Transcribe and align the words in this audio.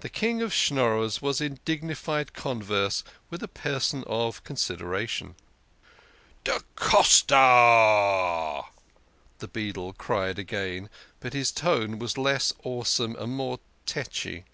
The 0.00 0.10
King 0.10 0.42
of 0.42 0.52
Schnorrers 0.52 1.22
was 1.22 1.40
in 1.40 1.58
dignified 1.64 2.34
converse 2.34 3.02
with 3.30 3.42
a 3.42 3.48
person 3.48 4.04
of 4.06 4.44
consideration." 4.44 5.36
Da 6.44 6.58
Costa!" 6.76 8.68
the 9.38 9.48
beadle 9.48 9.94
cried 9.94 10.38
again, 10.38 10.90
but 11.20 11.32
his 11.32 11.50
tone 11.50 11.98
was 11.98 12.18
less 12.18 12.52
awesome 12.62 13.16
and 13.16 13.34
more 13.36 13.58
tetchy. 13.86 14.44